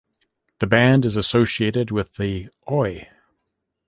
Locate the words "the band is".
0.57-1.15